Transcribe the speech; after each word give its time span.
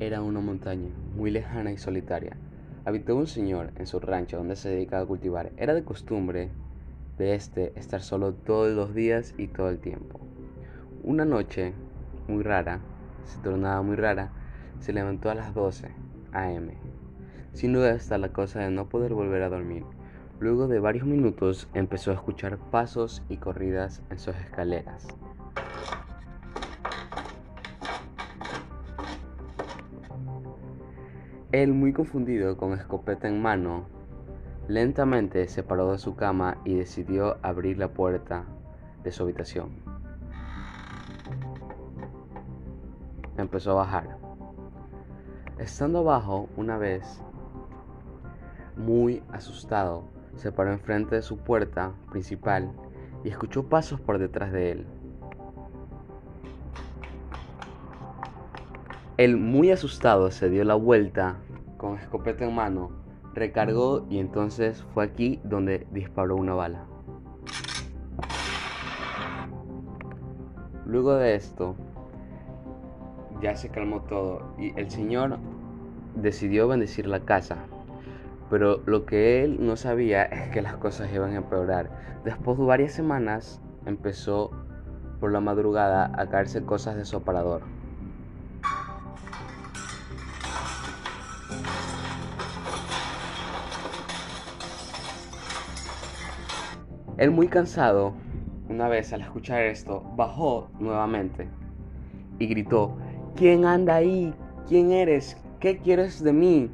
era 0.00 0.22
una 0.22 0.40
montaña 0.40 0.88
muy 1.14 1.30
lejana 1.30 1.72
y 1.72 1.76
solitaria. 1.76 2.34
Habitaba 2.86 3.18
un 3.18 3.26
señor 3.26 3.70
en 3.76 3.86
su 3.86 4.00
rancho 4.00 4.38
donde 4.38 4.56
se 4.56 4.70
dedicaba 4.70 5.02
a 5.02 5.06
cultivar. 5.06 5.52
Era 5.58 5.74
de 5.74 5.84
costumbre 5.84 6.48
de 7.18 7.34
este 7.34 7.78
estar 7.78 8.00
solo 8.00 8.32
todos 8.32 8.74
los 8.74 8.94
días 8.94 9.34
y 9.36 9.48
todo 9.48 9.68
el 9.68 9.78
tiempo. 9.78 10.18
Una 11.04 11.26
noche 11.26 11.74
muy 12.28 12.42
rara, 12.42 12.80
se 13.26 13.38
tornaba 13.40 13.82
muy 13.82 13.96
rara, 13.96 14.32
se 14.80 14.94
levantó 14.94 15.28
a 15.28 15.34
las 15.34 15.52
12 15.52 15.88
am. 16.32 16.70
Sin 17.52 17.74
duda 17.74 17.90
está 17.90 18.16
la 18.16 18.32
cosa 18.32 18.60
de 18.60 18.70
no 18.70 18.88
poder 18.88 19.12
volver 19.12 19.42
a 19.42 19.50
dormir. 19.50 19.84
Luego 20.38 20.66
de 20.66 20.80
varios 20.80 21.06
minutos 21.06 21.68
empezó 21.74 22.10
a 22.10 22.14
escuchar 22.14 22.56
pasos 22.56 23.22
y 23.28 23.36
corridas 23.36 24.00
en 24.08 24.18
sus 24.18 24.34
escaleras. 24.36 25.08
Él, 31.52 31.72
muy 31.72 31.92
confundido, 31.92 32.56
con 32.56 32.74
escopeta 32.74 33.26
en 33.26 33.42
mano, 33.42 33.86
lentamente 34.68 35.48
se 35.48 35.64
paró 35.64 35.90
de 35.90 35.98
su 35.98 36.14
cama 36.14 36.58
y 36.64 36.76
decidió 36.76 37.38
abrir 37.42 37.76
la 37.76 37.88
puerta 37.88 38.44
de 39.02 39.10
su 39.10 39.24
habitación. 39.24 39.70
Empezó 43.36 43.72
a 43.72 43.82
bajar. 43.82 44.16
Estando 45.58 45.98
abajo, 45.98 46.48
una 46.56 46.78
vez, 46.78 47.20
muy 48.76 49.20
asustado, 49.32 50.04
se 50.36 50.52
paró 50.52 50.72
enfrente 50.72 51.16
de 51.16 51.22
su 51.22 51.38
puerta 51.38 51.94
principal 52.12 52.70
y 53.24 53.28
escuchó 53.28 53.68
pasos 53.68 54.00
por 54.00 54.18
detrás 54.18 54.52
de 54.52 54.70
él. 54.70 54.99
Él, 59.20 59.36
muy 59.36 59.70
asustado, 59.70 60.30
se 60.30 60.48
dio 60.48 60.64
la 60.64 60.76
vuelta 60.76 61.36
con 61.76 61.98
escopeta 61.98 62.46
en 62.46 62.54
mano, 62.54 62.90
recargó 63.34 64.06
y 64.08 64.18
entonces 64.18 64.82
fue 64.94 65.04
aquí 65.04 65.42
donde 65.44 65.86
disparó 65.90 66.36
una 66.36 66.54
bala. 66.54 66.86
Luego 70.86 71.16
de 71.16 71.34
esto, 71.34 71.74
ya 73.42 73.54
se 73.56 73.68
calmó 73.68 74.04
todo 74.04 74.54
y 74.56 74.72
el 74.80 74.90
Señor 74.90 75.36
decidió 76.14 76.66
bendecir 76.66 77.06
la 77.06 77.20
casa. 77.20 77.58
Pero 78.48 78.80
lo 78.86 79.04
que 79.04 79.44
él 79.44 79.58
no 79.60 79.76
sabía 79.76 80.22
es 80.32 80.48
que 80.48 80.62
las 80.62 80.78
cosas 80.78 81.12
iban 81.12 81.32
a 81.32 81.36
empeorar. 81.36 81.90
Después 82.24 82.56
de 82.56 82.64
varias 82.64 82.92
semanas 82.92 83.60
empezó 83.84 84.50
por 85.20 85.30
la 85.30 85.40
madrugada 85.40 86.10
a 86.16 86.30
caerse 86.30 86.64
cosas 86.64 86.96
de 86.96 87.04
su 87.04 87.18
aparador. 87.18 87.79
Él 97.20 97.32
muy 97.32 97.48
cansado, 97.48 98.14
una 98.70 98.88
vez 98.88 99.12
al 99.12 99.20
escuchar 99.20 99.60
esto, 99.64 100.02
bajó 100.16 100.70
nuevamente 100.80 101.48
y 102.38 102.46
gritó, 102.46 102.96
¿quién 103.36 103.66
anda 103.66 103.96
ahí? 103.96 104.32
¿Quién 104.66 104.90
eres? 104.90 105.36
¿Qué 105.60 105.76
quieres 105.76 106.24
de 106.24 106.32
mí? 106.32 106.70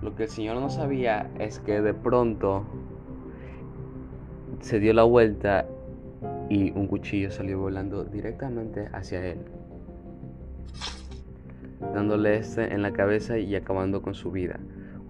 Lo 0.00 0.16
que 0.16 0.22
el 0.22 0.28
Señor 0.30 0.56
no 0.56 0.70
sabía 0.70 1.30
es 1.38 1.60
que 1.60 1.82
de 1.82 1.92
pronto 1.92 2.64
se 4.60 4.80
dio 4.80 4.94
la 4.94 5.02
vuelta 5.02 5.66
y 6.48 6.70
un 6.70 6.86
cuchillo 6.86 7.30
salió 7.30 7.58
volando 7.58 8.04
directamente 8.04 8.88
hacia 8.94 9.26
él, 9.26 9.40
dándole 11.92 12.38
este 12.38 12.72
en 12.72 12.80
la 12.80 12.94
cabeza 12.94 13.36
y 13.36 13.54
acabando 13.54 14.00
con 14.00 14.14
su 14.14 14.30
vida. 14.30 14.58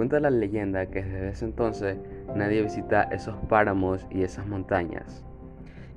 Cuenta 0.01 0.19
la 0.19 0.31
leyenda 0.31 0.87
que 0.87 1.03
desde 1.03 1.29
ese 1.29 1.45
entonces 1.45 1.99
nadie 2.35 2.63
visita 2.63 3.03
esos 3.03 3.37
páramos 3.51 4.07
y 4.11 4.23
esas 4.23 4.47
montañas, 4.47 5.27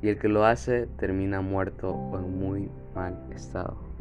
y 0.02 0.09
el 0.09 0.19
que 0.19 0.28
lo 0.28 0.44
hace 0.44 0.88
termina 0.97 1.40
muerto 1.40 1.91
o 1.91 2.18
en 2.18 2.38
muy 2.38 2.69
mal 2.94 3.18
estado. 3.34 3.93